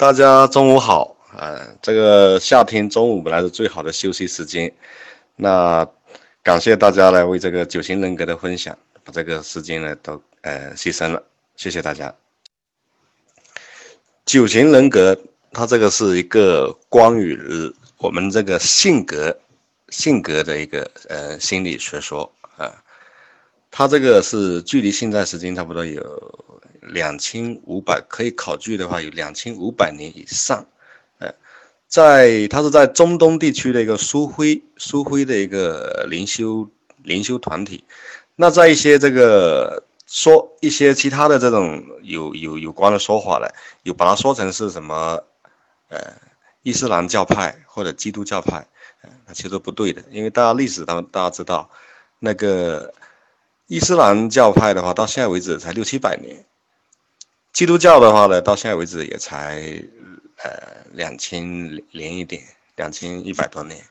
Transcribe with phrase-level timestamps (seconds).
[0.00, 4.72] 大家中午好，呃，这个夏天中午本来是最好的休息时间，
[5.36, 5.86] 那
[6.42, 8.74] 感谢大家来为这个九型人格的分享，
[9.04, 11.22] 把这个时间呢都呃牺牲了，
[11.54, 12.14] 谢谢大家。
[14.24, 15.14] 九型人格，
[15.52, 17.38] 它这个是一个关于
[17.98, 19.38] 我们这个性格
[19.90, 22.72] 性格的一个呃心理学说啊，
[23.70, 26.49] 它这个是距离现在时间差不多有。
[26.92, 30.66] 两千五百可以考据的话，有两千五百年以上，
[31.18, 31.32] 呃，
[31.88, 36.68] 在它是在中东地区的一个苏菲苏菲的一个灵修
[37.02, 37.84] 灵修团体，
[38.36, 43.48] 那在一些这个说一些其他的这种有有有关的说法呢，
[43.84, 45.22] 有把它说成是什么
[45.88, 45.98] 呃
[46.62, 48.66] 伊斯兰教派或者基督教派，
[49.26, 51.70] 那其实不对的，因为大家历史当大家知道，
[52.18, 52.92] 那个
[53.66, 56.44] 伊斯兰教派的话，到现在为止才六七百年。
[57.52, 59.82] 基督教的话呢，到现在为止也才
[60.36, 61.42] 呃两千
[61.90, 62.42] 零一点，
[62.76, 63.84] 两千一百多年。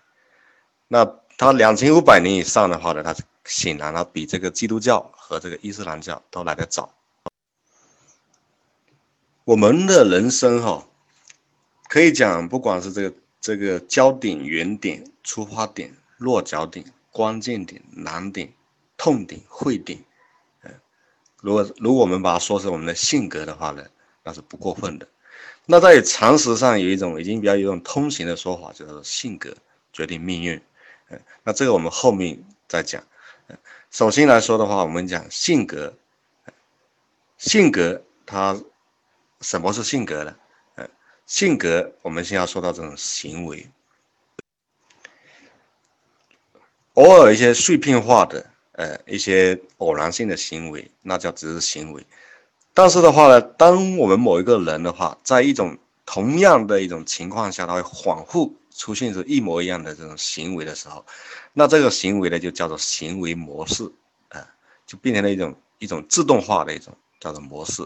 [0.87, 1.05] 那
[1.37, 6.93] 它两千五百年以上的话呢，它显然它比这个基督教和这个伊斯兰教都来得早。
[9.43, 10.87] 我们的人生哈，
[11.89, 18.53] 可以讲，不管是这个这个焦点、原点、出发点、落脚点、关键点、难点、
[18.97, 19.99] 痛点、会点。
[21.41, 23.85] 如果如果我们把它说成我们的性格的话呢，
[24.23, 25.07] 那是不过分的。
[25.65, 29.55] 那在常识上有一种已经比较有一种通行的说法，叫做性格
[29.93, 30.61] 决定命运。
[31.09, 33.03] 嗯，那这个我们后面再讲。
[33.91, 35.93] 首先来说的话，我们讲性格。
[37.37, 38.59] 性格它
[39.41, 40.35] 什么是性格呢？
[41.25, 43.69] 性格我们先要说到这种行为，
[46.95, 48.45] 偶尔一些碎片化的。
[48.79, 52.01] 呃，一些偶然性的行为，那叫只是行为。
[52.73, 61.05] 但是的话呢，当我们某一个人的话，在一种同样的一种情况下，他会反复出现出一模一样的这种行为的时候，
[61.51, 63.83] 那这个行为呢，就叫做行为模式，
[64.29, 64.47] 啊，
[64.87, 67.85] 就变成了一种一种自动化的一种叫做模式。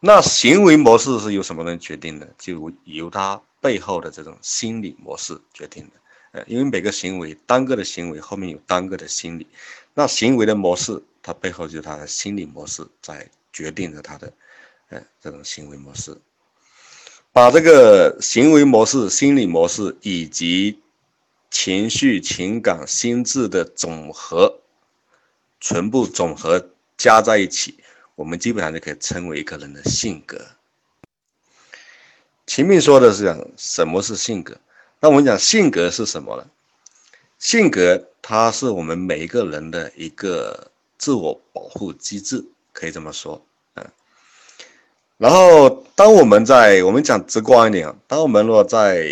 [0.00, 2.26] 那行为模式是由什么人决定的？
[2.38, 5.90] 就由他背后的这种心理模式决定的。
[6.32, 9.46] 呃，因为每个行为单个的行为后面有单个的心理。
[9.94, 14.32] 那行为的模式，它背后就是他的心理模式在决定着他的，
[14.90, 16.16] 呃，这种行为模式。
[17.32, 20.80] 把这个行为模式、心理模式以及
[21.50, 24.60] 情绪、情感、心智的总和，
[25.60, 27.78] 全部总和加在一起，
[28.14, 30.40] 我们基本上就可以称为一个人的性格。
[32.46, 34.58] 前面说的是讲什么是性格，
[35.00, 36.46] 那我们讲性格是什么呢？
[37.38, 38.04] 性格。
[38.20, 42.44] 它是我们每一个人的一个自我保护机制，
[42.74, 43.42] 可以这么说，
[43.72, 43.86] 嗯。
[45.16, 49.08] 然后，当我们在我们讲直观一点啊，当我们若在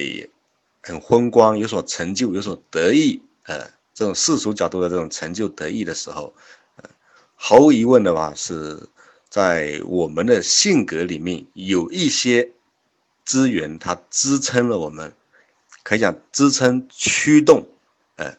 [0.83, 6.35] 很风光、有所成就、有所得意，呃，这种世俗角度的这种成就得意的时候，
[7.37, 8.87] 毫无疑问的话，是
[9.31, 12.51] 在我们的性格里面有一些
[13.25, 15.15] 资源，它支撑了我们，
[15.87, 17.65] 可以讲支撑驱动。
[18.17, 18.35] 呃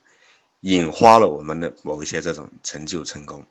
[0.61, 3.45] 引发了我们的某一些这种成就成功。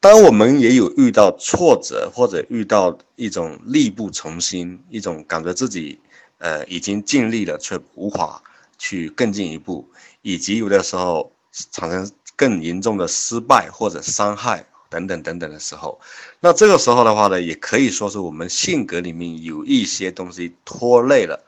[0.00, 6.00] 当我们也有遇到挫折或者遇到一种力不从心，一种感觉自己
[6.38, 8.42] 呃已经尽力了却无法
[8.76, 9.88] 去更进一步，
[10.22, 11.32] 以及有的时候
[11.70, 16.00] 产生更严重的失败或者伤害等等等等的时候，
[16.40, 21.40] 那这个时候的话呢，也可以说是我们性格里面有一些东西拖累了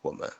[0.00, 0.30] 我们。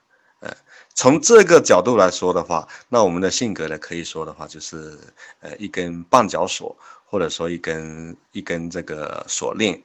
[0.40, 0.50] 呃
[0.94, 4.98] 从这个角度来说的话，那我们的性格呢，可以说的话就是，
[5.40, 6.76] 呃，一根绊脚索，
[7.06, 9.82] 或者说一根一根这个锁链，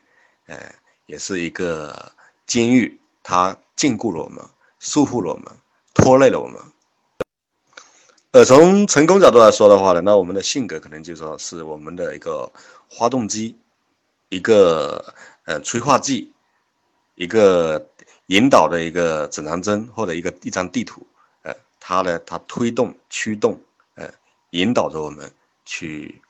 [0.47, 0.57] 呃，
[1.06, 2.12] 也是一个
[2.46, 4.44] 监狱，它禁锢了我们，
[4.79, 5.46] 束缚了我们，
[5.94, 6.62] 拖累了我们。
[8.37, 12.47] 呃从成功角度来说的话呢，那我们的性格可能就说是我们的一个
[12.87, 13.55] 发动机，
[14.29, 15.03] 一个
[15.45, 16.31] 呃催化剂，
[17.16, 17.84] 一个。
[18.28, 21.07] 引导的一个指南针或者一个一张地图，
[21.43, 23.57] 呃，它呢，它推动、驱动，
[23.95, 24.05] 呃，
[24.49, 25.31] 引导着我们
[25.63, 26.22] 去，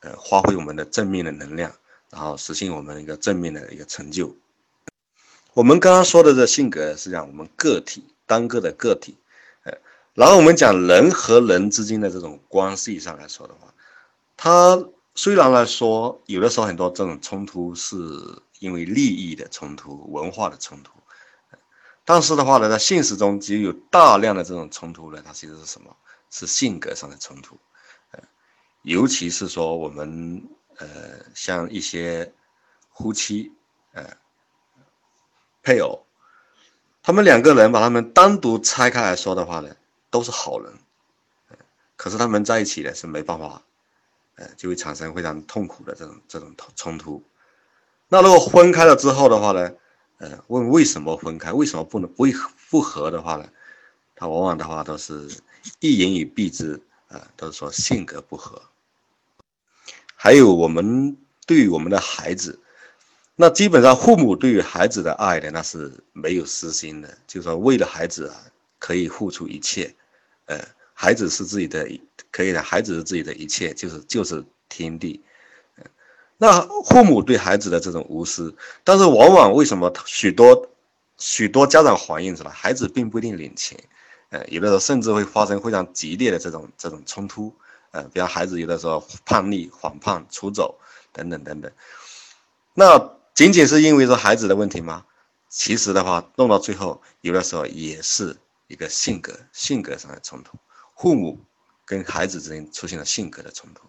[0.00, 1.72] 呃，发挥我们的正面的能量，
[2.10, 4.34] 然后实现我们一个正面的一个成就。
[5.52, 9.14] 我们刚刚说的这性格是讲我们个体单个的个体，
[10.14, 13.74] 然后我们讲人和人之间的这种关系上来说的话，
[14.36, 14.82] 它
[15.14, 17.96] 虽然来说有的时候很多这种冲突是
[18.60, 20.92] 因为利益的冲突、文化的冲突。
[22.04, 25.94] 但是的话呢，在现实中，其实有大量的这种冲突呢，它其实是什么？
[26.30, 27.56] 是性格上的冲突，
[28.10, 28.18] 呃，
[28.82, 30.42] 尤其是说我们
[30.78, 30.88] 呃，
[31.32, 32.34] 像一些
[32.92, 33.52] 夫妻，
[33.92, 34.04] 呃，
[35.62, 36.04] 配偶，
[37.04, 39.76] 他们两个人把他们单独拆开来说的话呢，
[40.14, 40.72] 都是好人，
[41.96, 43.60] 可是他们在一起呢是没办法，
[44.36, 47.20] 呃，就会产生非常痛苦的这种这种冲突。
[48.08, 49.72] 那如果分开了之后的话呢，
[50.18, 52.26] 呃，问为什么分开，为什么不能不
[52.70, 53.48] 不和的话呢？
[54.14, 55.28] 他往往的话都是
[55.80, 58.62] 一言以蔽之，啊，都是说性格不合。
[60.14, 62.60] 还有我们对于我们的孩子，
[63.34, 68.36] 那基本上父母对于孩子的爱呢，那是没有私心的，就是说为了孩子啊，
[68.78, 69.94] 可以付出一切，
[70.46, 70.60] 呃，
[70.92, 71.88] 孩子是自己的，
[72.30, 75.22] 可以的，孩子是自己的一切，就是就是天地。
[76.36, 80.68] 那父母对孩子的这种无私，但是往往为什么许多
[81.16, 83.78] 许多家长反映出来，孩子并不一定领情。
[84.30, 87.54] 呃，有的时候甚至会发生非常激烈的这种这种冲突，
[87.92, 90.76] 呃，比方孩子有的时候叛逆、反叛、出走
[91.12, 91.70] 等等等等。
[92.74, 95.04] 那仅仅是因为说孩子的问题吗？
[95.48, 100.58] 其实的话，弄到最后，有的时候也是一个性格性格上的冲突，
[100.96, 101.38] 父母
[101.84, 103.82] 跟孩子之间出现了性格的冲突。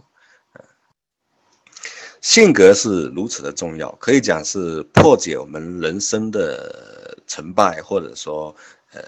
[2.21, 8.55] 性格是如此的重要，可以讲是破解我们人生的成败，或者说。
[8.91, 9.01] 呃，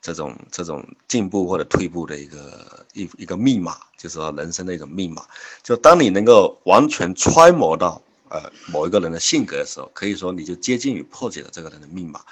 [0.00, 5.22] 这种这种进步或者退步的一个一一个密码，就是说人生的一种密码。
[5.62, 12.22] 就当你能够完全揣摩到呃某一个人的性格的时候，可以说你就接近于破解了这个人的密码。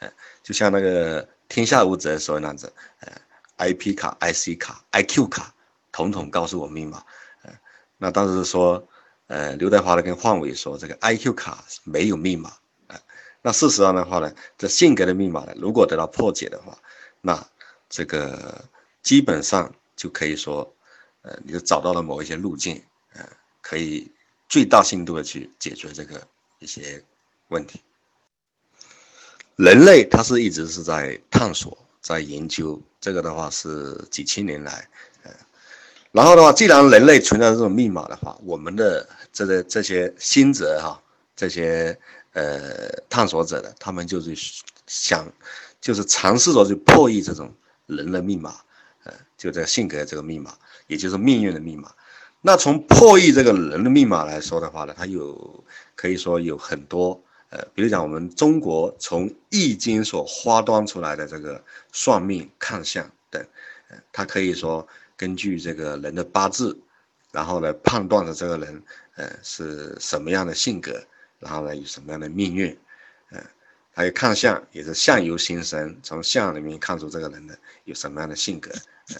[0.00, 0.12] 呃，
[0.42, 3.12] 就像那个天下无贼说那样子，呃
[3.58, 5.54] ，IP 卡、IC 卡、IQ 卡，
[5.92, 7.02] 统统告诉我密码。
[7.42, 7.52] 呃，
[7.98, 8.86] 那当时说，
[9.28, 12.52] 呃，刘德华的跟范伟说，这个 IQ 卡没有密码。
[12.88, 12.96] 呃
[13.42, 16.76] 那事实上的话呢，这性格的密码呢，如果得到破解的话，
[17.20, 17.46] 那
[17.88, 18.64] 这个
[19.02, 20.74] 基本上就可以说，
[21.22, 22.82] 呃，你就找到了某一些路径，
[23.14, 23.24] 呃，
[23.62, 24.10] 可以
[24.48, 26.26] 最大限度的去解决这个
[26.58, 27.00] 一些
[27.46, 27.80] 问题。
[29.56, 34.88] 人类他是一直是在探索，在研究这个的话是几千年来，
[35.24, 35.30] 呃，
[36.12, 41.00] 然后的话，既然人类存在这种密码的话，我们的这个这些心者哈，
[41.34, 41.98] 这些。
[42.32, 44.36] 呃，探索者的他们就是
[44.86, 45.26] 想，
[45.80, 47.50] 就是尝试着去破译这种
[47.86, 48.54] 人的密码，
[49.04, 50.52] 呃，就这性格这个密码，
[50.86, 51.90] 也就是命运的密码。
[52.42, 55.64] 那从破译这个人的密码来说的话呢，它有
[55.94, 57.18] 可以说有很多，
[57.50, 61.62] 呃，比如讲我们中国从易经所发端出来的这个
[61.92, 63.44] 算命看相等，
[63.88, 66.76] 呃，它可以说根据这个人的八字，
[67.32, 68.82] 然后呢判断的这个人，
[69.14, 71.02] 呃，是什么样的性格。
[71.38, 72.76] 然后呢，有什么样的命运？
[73.30, 73.38] 呃，
[73.92, 78.70] 还有看相，也是相由心生，从相里面看出这个人的有什么样的性格。
[79.10, 79.16] 呃，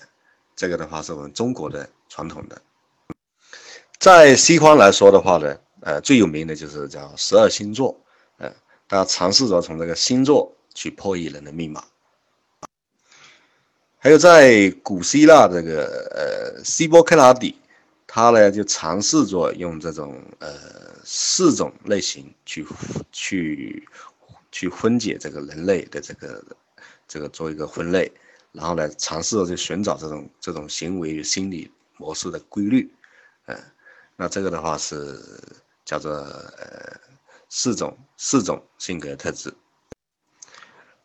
[0.57, 2.61] 这个的话是我们中国的传统的。
[3.99, 7.95] 在西方来说的话呢，呃，最有名的就是叫十二星座。
[8.89, 11.85] 他，尝试着从这个星座去破译人的密码。
[13.99, 17.59] 还有在古希腊这个呃希波克拉底。
[18.09, 20.55] 他呢就尝试着用这种呃
[21.05, 22.65] 四种类型去
[23.13, 23.87] 去
[24.51, 26.43] 去分解这个人类的这个
[27.07, 28.11] 这个做一个分类，
[28.53, 32.91] 然后呢尝试着去寻找这种这种行为与心理模式的规律，
[33.47, 33.59] 嗯，
[34.15, 35.21] 那这个的话是
[35.85, 36.99] 叫做呃
[37.51, 39.53] 四种四种性格特质，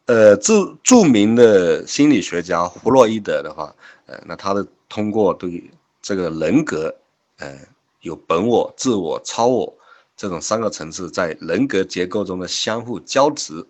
[0.05, 3.75] 呃著著名的心理学家弗洛伊德的话，
[4.05, 6.95] 呃那他的通过对这个人格。
[7.37, 7.57] 呃，
[8.01, 9.75] 有本我、自我、超我
[10.15, 13.65] 这种三个层次在人格结构中的相互交织，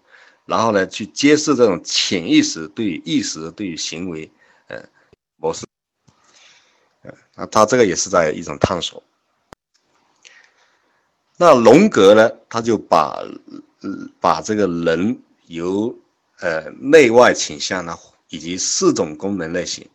[0.45, 4.29] 然后呢，去揭示这种潜意识对于意识、对于行为，
[4.67, 4.83] 呃，
[5.37, 5.65] 模式。
[7.03, 9.01] 呃，那他这个也是在一种探索。
[11.41, 13.19] 那荣格呢，他就把
[14.19, 15.91] 把这个人由
[16.39, 17.97] 呃内外倾向呢，
[18.29, 19.89] 以及四种功能类型，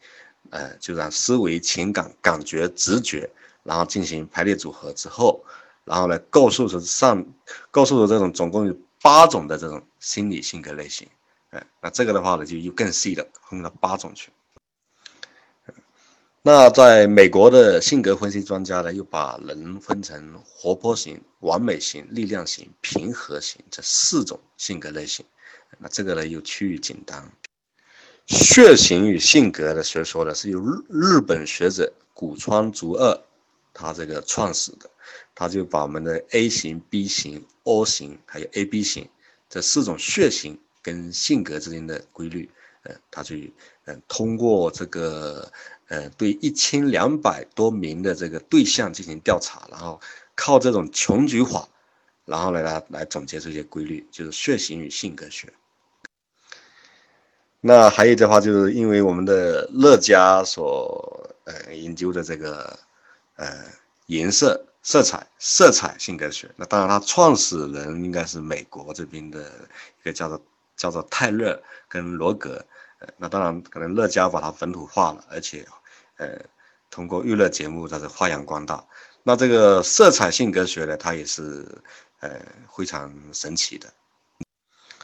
[0.50, 3.30] 呃，就让思维、情感、感觉、直觉。
[3.62, 5.40] 然后进行排列组合之后，
[5.84, 7.24] 然后呢，构述出上，
[7.70, 11.06] 构述出这种总共有八种的这种心理性格类型，
[11.50, 14.32] 哎，那这个的话呢，就又更细了，分了八种去。
[16.46, 25.26] 那在美国的性格分析专家呢，又把人分成活泼型、完美型、力量型、平和型这四种性格类型，
[25.76, 27.28] 那这个呢又趋于简单。
[28.28, 33.20] 血型与性格的学说呢，是由日日本学者古川竹二。
[33.74, 34.88] 他这个创始的，
[35.34, 39.08] 他就把我们的 A 型、B 型、O 型还有 AB 型
[39.48, 42.48] 这四种血型跟性格之间的规律，
[42.84, 43.52] 呃，他去，
[43.86, 45.52] 嗯，通过这个，
[45.88, 50.00] 呃，对一千两百多名的这个对象进行调查，然后
[50.34, 51.68] 靠这种穷举法，
[52.24, 55.52] 然后来来来总结出一些规律，就是血型与性格学。
[57.60, 62.78] 那还有的话，就是因为我们的乐嘉所呃研究的这个
[63.36, 63.46] 呃
[64.06, 66.50] 颜色、色彩、色彩性格学。
[66.56, 69.40] 那当然，他创始人应该是美国这边的
[70.00, 70.42] 一个叫做
[70.76, 72.64] 叫做泰勒跟罗格。
[73.16, 75.66] 那当然可能乐嘉把它本土化了，而且
[76.16, 76.38] 呃
[76.90, 78.84] 通过娱乐节目在这发扬光大。
[79.22, 81.66] 那这个色彩性格学呢，它也是
[82.20, 82.40] 呃
[82.76, 83.92] 非常神奇的。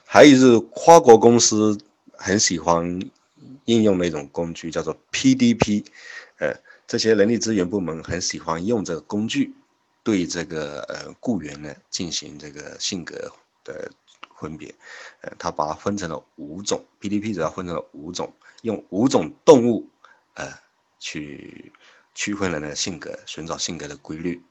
[0.05, 1.79] 还有是跨国公司。
[2.25, 3.01] 很喜欢
[3.65, 5.85] 应用的一种工具，叫做 PDP，
[6.39, 6.55] 呃，
[6.87, 9.53] 这些人力资源部门很喜欢用这个工具，
[10.05, 13.33] 对这个呃雇员呢进行这个性格
[13.65, 13.91] 的
[14.43, 14.75] 分别，
[15.23, 19.89] 呃，他把它分成了五种，PDP 主要分成了五种，用五种动物，
[20.35, 20.53] 呃，
[20.99, 21.73] 去
[22.15, 24.43] 区分人的性格，寻找性格的规律。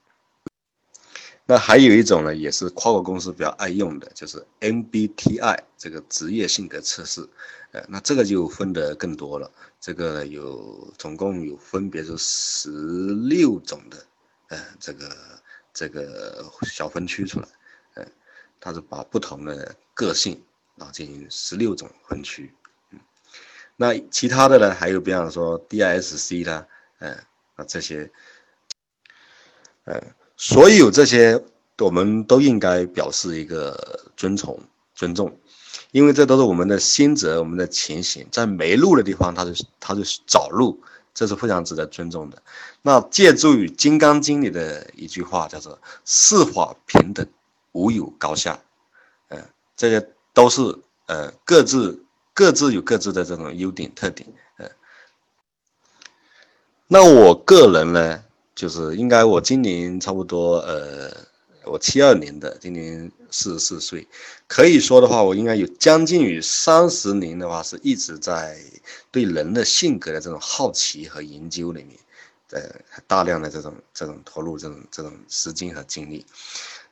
[1.45, 7.27] 那还有一种呢，也是跨国公司比较爱用的，就是 MBTI 这个职业性格测试。
[7.71, 14.05] 呃，那这个就分得更多了，这个有总共有分别是十六种的，
[14.49, 15.09] 呃，这个
[15.73, 17.47] 这个小分区出来，
[18.61, 20.41] 它是把不同的个性
[20.75, 22.53] 然后进行十六种分区，
[23.75, 26.65] 那其他的呢，还有比方说 DISC 啦，
[26.99, 27.11] 呃，
[27.55, 28.09] 啊这些，
[29.83, 30.01] 呃，
[30.37, 31.43] 所有这些
[31.79, 34.57] 我们都应该表示一个尊崇、
[34.95, 35.37] 尊重。
[35.91, 40.81] 因为这都是我们的心则，我们的情形，在没路的地方，他就他就找路，
[41.13, 42.41] 这是非常值得尊重的。
[42.81, 47.27] 那借助于《金刚经》里的一句话，叫做“四法平等，
[47.71, 48.61] 无有高下”，
[49.29, 49.43] 嗯，
[49.75, 50.61] 这些都是
[51.07, 54.69] 呃各自各自有各自的这种优点特点，嗯。
[56.87, 58.23] 那我个人呢，
[58.53, 61.29] 就是应该我今年差不多呃。
[61.63, 64.07] 我七二年的，今年四十四岁，
[64.47, 68.59] 可以说的话，我应该有将近于三十年的话，是一直在
[69.11, 71.99] 对人的性格的这种好奇和研究里面，
[72.49, 72.63] 呃，
[73.05, 76.25] 大量的这种这种投入这种这种时间和精力。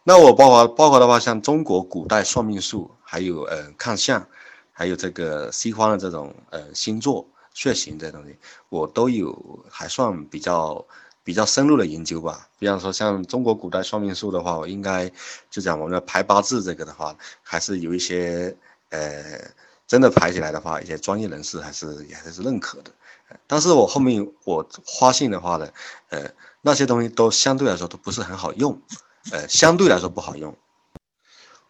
[0.03, 4.27] 那我包括包括的话，像中国古代算命术，还有呃看相，
[4.71, 8.37] 还有这个西方的这种呃星座血型这东西，
[8.69, 10.85] 我都有还算比较。
[11.21, 15.07] 比较深入的研究吧，比方说像中国古代算命术的话，我应该
[15.51, 18.55] 就讲我们的排八字这个的话，还是有一些
[18.89, 19.39] 呃，
[19.85, 22.89] 真的排起来的话，一些专业人士还是也还是认可的。
[23.45, 24.67] 但是我后面我
[24.99, 25.69] 发现的话呢，
[26.07, 28.81] 呃，那些东西都相对来说都不是很好用，
[29.31, 30.55] 呃，相对来说不好用。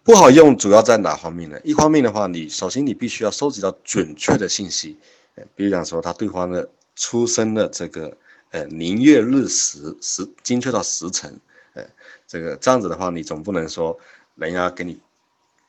[0.04, 1.60] 不好用主要在哪方面呢？
[1.64, 4.98] 一方面的话，你首先你必须要收集到准确的信息，
[5.36, 8.18] 呃，比如讲说他对方的出生的这个。
[8.52, 11.40] 呃，年月日时时精确到时辰，
[11.74, 11.86] 呃，
[12.28, 13.96] 这个这样子的话，你总不能说
[14.34, 15.00] 人家给你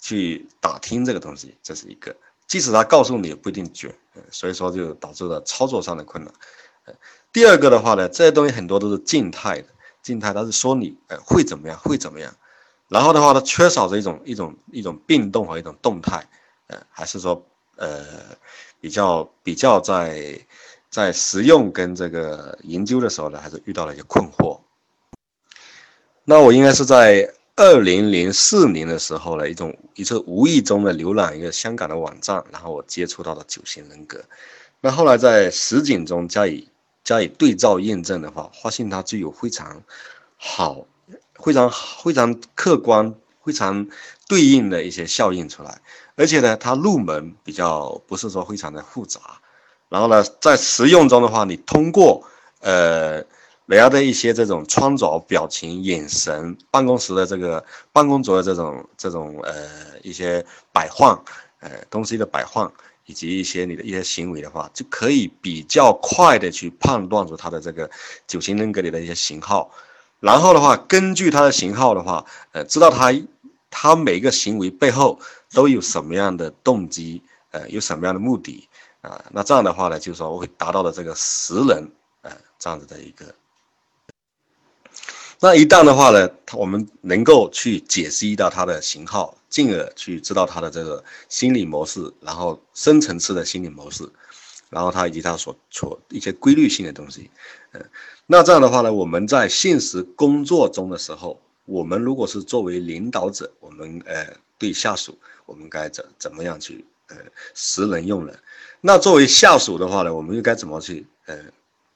[0.01, 2.17] 去打听这个东西，这是一个。
[2.47, 3.95] 即使他告诉你，也不一定准，
[4.31, 6.33] 所以说就导致了操作上的困难。
[6.87, 6.95] 呃，
[7.31, 9.69] 第二个的话呢，这些东西很多都是静态的，
[10.03, 12.35] 静态它是说你呃会怎么样，会怎么样，
[12.89, 16.27] 然后的话它缺少着一种一种一种变动和一种动态，
[16.69, 17.45] 呃，还是说
[17.77, 18.05] 呃
[18.81, 20.39] 比较比较在。
[20.91, 24.59] 在实用跟这个研究的时候呢，还是遇到了一些困惑。
[26.25, 34.21] 那我应该是在二零零四年的时候呢，一种一次无意中的浏览一个香港的网站，然后我接触到了九型人格。
[34.81, 36.69] 那后来在实景中加以
[37.11, 39.83] 加以对照验证的话，发现它具有非常
[40.37, 40.87] 好、
[41.35, 41.69] 非常
[42.05, 43.13] 非常客观、
[43.45, 43.89] 非常
[44.29, 45.81] 对应的一些效应出来，
[46.15, 49.21] 而且呢，它入门比较不是说非常的复杂。
[49.89, 52.23] 然后呢，在实用中的话，你通过
[52.61, 53.15] 呃
[53.67, 59.53] 人家的一些这种穿着、表情、眼神、办公室的这个办公桌的这种这种呃
[60.05, 61.21] 一些摆放，
[61.59, 62.73] 呃东西的摆放，
[63.11, 67.91] 以及一些你的一些行为的话，就可以比较快的去判断出他的这个
[68.29, 69.69] 九型人格里的一些型号。
[70.21, 73.13] 然后的话，根据他的型号的话，呃，知道他
[73.69, 75.19] 他每一个行为背后
[75.53, 78.69] 都有什么样的动机，呃，有什么样的目的。
[79.01, 81.91] 啊，那这样的话呢，就是说我会达到了这个识人，
[82.23, 83.35] 呃，这样子的一个。
[85.43, 94.07] 那一旦的话呢，他我们能够去解析到他的型号，进而去知道他的这个心理模式，然后深层次的心理模式，
[94.69, 97.31] 然后他以及他所所一些规律性的东西，
[97.73, 97.83] 嗯，
[98.27, 104.27] 那这样的话呢，我们在现实工作中的时候，我们如果是作为领导者，我们呃
[104.59, 107.17] 对下属，我们该怎怎么样去呃
[107.55, 108.39] 识人用人？
[108.83, 111.39] 那作为下属的话呢，我们又该怎么去呃，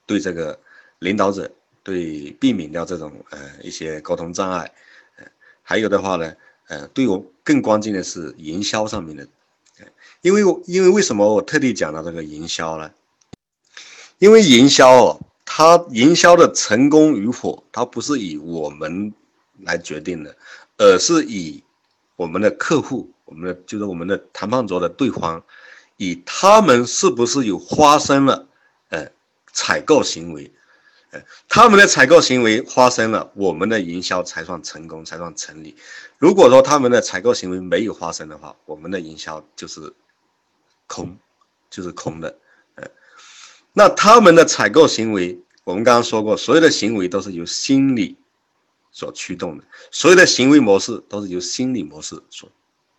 [0.07, 0.59] 对这个
[1.01, 1.51] 领导者，
[1.85, 4.73] 对避免掉这种呃一些沟通障碍，
[5.17, 5.25] 呃，
[5.63, 6.35] 还有的话呢，
[6.67, 9.29] 呃，对我更关键的是营销上面的，
[10.23, 12.91] 因为因为为什么我特地讲到这个营销呢？
[14.19, 19.13] 因为营销哦，它营销的成功与否，它不是以我们
[19.61, 20.35] 来决定的，
[20.79, 21.63] 而是以
[22.17, 25.45] 我们的客户，我们的就是我们的谈判桌的对方，
[25.99, 28.47] 以他们是不是有发生了，
[28.89, 29.07] 呃，
[29.53, 30.51] 采购行为。
[31.49, 35.77] 他们的采购行为发生了，我们的营销才算成功，才算成立。
[36.19, 39.93] 如果说他们的采购行为没有发生的话，我们的营销就是
[40.87, 41.17] 空，
[41.71, 42.39] 就是空的。
[42.77, 42.89] 呃，
[43.73, 48.17] 那他们的采购行为，我们刚刚说过，所有的行为都是由心理
[48.91, 52.49] 所驱动的，所有的行为模式都是由心理模式所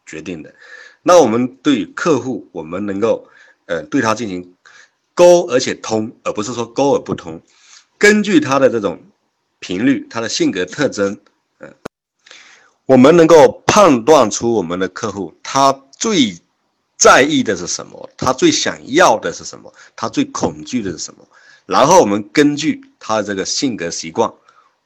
[0.05, 0.53] 决定的。
[1.01, 3.27] 那我们对客户，我们能够
[3.65, 4.55] 呃对他进行
[5.13, 7.41] 勾而且通，而不是说勾而不通。
[7.97, 9.01] 根据他的这种
[9.59, 11.17] 频率，他的性格特征，
[11.59, 11.73] 嗯，
[12.85, 16.37] 我们能够判断出我们的客户他最
[16.97, 21.25] 在意的是什么，他最想要的是什么，他最恐惧的是什么，
[21.65, 24.31] 然后我们根据他的这个性格习惯，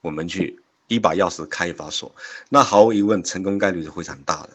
[0.01, 2.13] 我们去一把钥匙开一把锁，
[2.49, 4.49] 那毫无疑问成功概率是非常大的。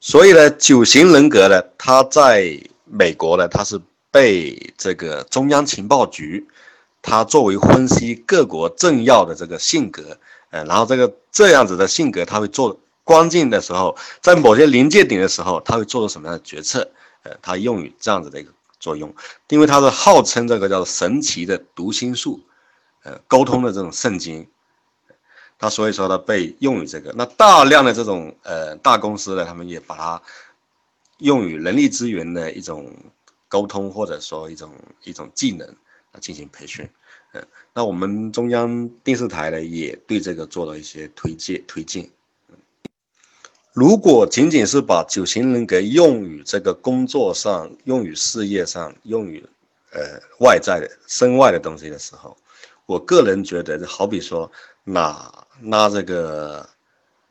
[0.00, 6.46] 所以呢，九型人格呢，它在美国呢，它是被这个中央情报局。
[7.02, 10.18] 他作为分析各国政要的这个性格，
[10.50, 16.90] 呃，然后这个这样子的性格，他会做关键的时候，在某些临界点的时候，他会做出什么样的决策？
[17.22, 19.14] 呃，他用于这样子的一个作用，
[19.48, 22.40] 因为他是号称这个叫神奇的读心术，
[23.02, 24.46] 呃，沟通的这种圣经，
[25.58, 27.12] 他所以说他被用于这个。
[27.16, 30.22] 那大量的这种呃大公司呢，他们也把它
[31.18, 32.90] 用于人力资源的一种
[33.48, 34.72] 沟通，或者说一种
[35.04, 35.76] 一种技能。
[36.12, 36.88] 啊，进行培训，
[37.32, 42.08] 嗯，那我们中央电视台呢，也对这个做了一些推介推荐。
[43.72, 49.40] 如果仅仅是把九型人格用于这个工作上、用于事业上、用于
[49.92, 52.36] 呃外在的身外的东西的时候，
[52.86, 54.50] 我个人觉得，就好比说
[54.82, 56.68] 拿拿这个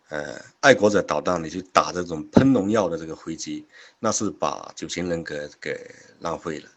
[0.07, 3.65] 呃爱国者导弹，你去打这种喷农药的这个飞机，
[3.99, 6.69] 那是把九型人格给浪费了。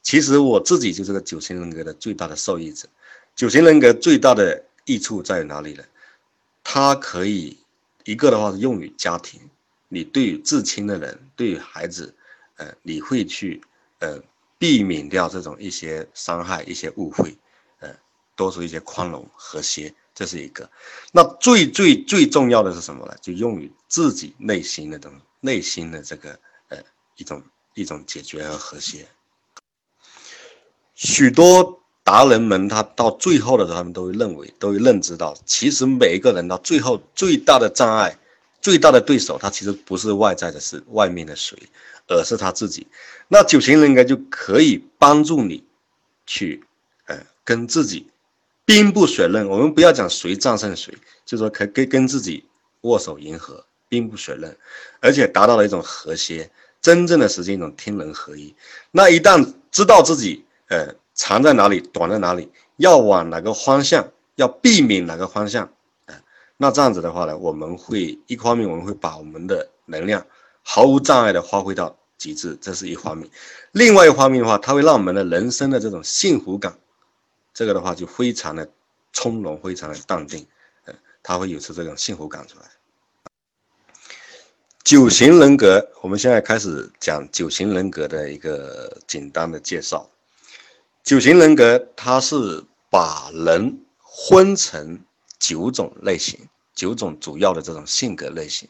[0.00, 2.88] 其实我自己就是个九型人格的最大的受益者。
[3.34, 5.84] 九型人格最大的益处在于哪里呢？
[6.64, 7.58] 它可以
[8.04, 9.40] 一个的话是用于家庭，
[9.88, 12.14] 你对于至亲的人，对于孩子，
[12.56, 13.60] 呃，你会去
[13.98, 14.20] 呃
[14.58, 17.36] 避免掉这种一些伤害、一些误会，
[17.80, 17.88] 呃，
[18.36, 20.70] 多出一些宽容和谐，这是一个。
[21.10, 23.16] 那最最最重要的是什么呢？
[23.20, 26.78] 就用于自己内心的东内心的这个呃
[27.16, 27.42] 一种
[27.74, 29.06] 一种解决和和谐。
[31.02, 38.16] 许多达人们，他到最后的时候，他们都会认为，都会认知到，其实每一个人到最后最大的障碍、
[38.60, 41.58] 最大的对手，他其实不是外在的，是外面的谁，
[42.06, 42.86] 而是他自己。
[43.26, 45.64] 那九型人格就可以帮助你
[46.24, 46.62] 去，
[47.06, 48.06] 呃，跟自己
[48.64, 49.48] 兵不血刃。
[49.48, 52.44] 我们不要讲谁战胜谁，就说可跟跟自己
[52.82, 54.56] 握手言和，兵不血刃，
[55.00, 56.48] 而且达到了一种和谐，
[56.80, 58.54] 真正的实现一种天人合一。
[58.92, 60.44] 那一旦知道自己。
[60.72, 65.70] 呃，长在哪里，短在哪里，要往哪个方向，要避免哪个方向，
[66.06, 66.14] 呃，
[66.56, 70.26] 那这样子的话呢，我们会一方面我们会把我们的能量
[70.62, 73.28] 毫无障碍的发挥到极致，这是一方面；
[73.72, 76.74] 另外一方面的话，它会让我们的人生的这种幸福感，
[77.52, 78.66] 这个的话就非常的
[79.12, 80.46] 从容，非常的淡定，
[80.86, 82.64] 呃，它会有出这种幸福感出来。
[84.82, 90.08] 九型人格，我们现在开始讲九型人格的一个简单的介绍。
[91.04, 93.84] 九型人格，它是把人
[94.28, 95.00] 分成
[95.38, 96.38] 九种类型，
[96.74, 98.68] 九种主要的这种性格类型。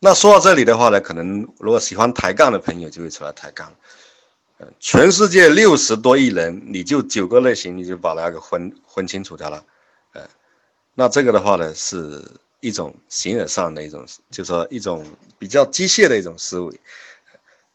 [0.00, 3.72] 那说到这里的话呢，可能如果喜欢抬杠的朋友就会出来抬杠。
[4.58, 9.64] 呃，全世界六十多亿人，你就九个类型，你就把那个分分清楚掉了。
[10.14, 10.28] 呃，
[10.94, 12.20] 那这个的话呢，是
[12.58, 15.06] 一种形而上的一种，就说一种
[15.38, 16.80] 比较机械的一种思维。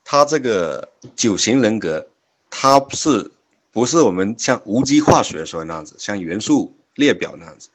[0.04, 2.06] 他这个九型人格，
[2.50, 3.32] 他是。
[3.78, 7.70] 不是我们像无机化学说的那样子，像元素列表那样子，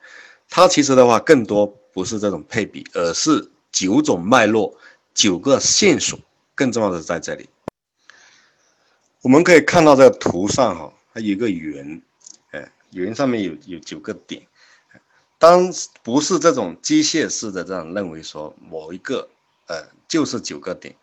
[0.51, 4.77] 它其实的话更多不是这种配比，而是九种脉络，
[5.15, 6.19] 九个线索。
[6.57, 7.49] 更重要的是在这里，
[9.21, 12.03] 我们可以看到这个图上哈，它有一个圆，
[12.51, 14.43] 哎，圆上面有有九个点。
[15.39, 19.29] 当不是这种机械式的这样认为说某一个
[19.69, 20.97] 呃就是九个点，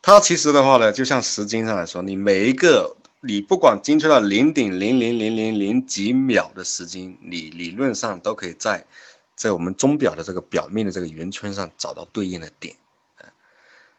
[0.00, 2.96] 它其实的话呢，就像时间上来说，你每一个。
[3.26, 8.86] 你不管精确到零点零零零零零几秒的时间，你理论上都可以在
[9.34, 12.76] 在我们钟表的这个表面的这个圆圈上找到对应的点。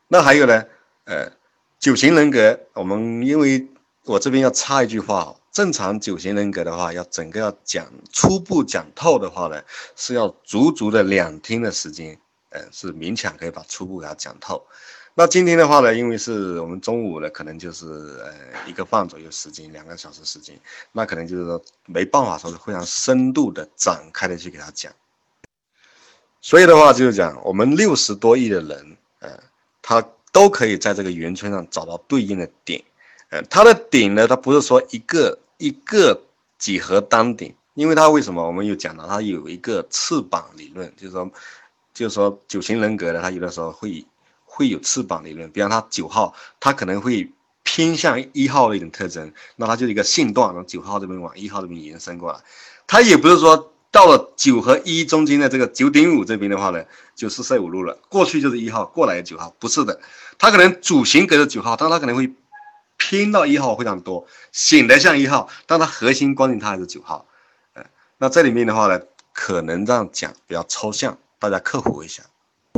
[0.07, 0.63] 那还有呢，
[1.03, 1.29] 呃，
[1.77, 3.67] 九型人格，我们因为
[4.05, 9.61] 我这边要插一句话，正常九型人格的话，要整个要讲初步讲透的话呢，
[9.97, 12.17] 是要足足的两天的时间，
[12.51, 14.65] 呃，是勉强可以把初步给它讲透。
[15.19, 18.31] 那今天的话呢，因为是我们中午呢，可能就是呃
[18.67, 20.55] 一个半左右时间，两个小时时间，
[20.91, 24.93] 那可能就是说没办法说是非常深度的展开的去给他讲。
[26.39, 29.29] 所以的话就是讲，我们六十多亿的人，呃。
[29.81, 32.83] 他都可以在这个圆圈上找到对应的点，
[33.29, 36.21] 呃，它的顶呢，它不是说一个一个
[36.59, 38.45] 几何单顶，因为它为什么？
[38.45, 41.31] 我们有讲到它有一个翅膀理论，就是说，
[41.93, 44.05] 就是说九型人格的，它有的时候会
[44.57, 52.39] 会有翅膀理论，比方它九号，它可能会偏向一号的一种特征，那它就是一个线段，从九号这边往一号这边延伸过来，
[52.87, 53.71] 它也不是说。
[53.89, 56.83] 到了九和一中间的这个九点五这边的话呢，
[57.15, 57.97] 就四舍五入了。
[58.09, 59.99] 过去就是一号，过来九号，不是的，
[60.37, 62.31] 它可能主型格是九号，但它可能会
[62.97, 67.25] 偏到一号非常多，显得像一号，但它核心观点它还是九号。
[67.73, 67.83] 呃，
[68.17, 69.01] 那这里面的话呢，
[69.33, 72.21] 可能这样讲比较抽象，大家克服一下。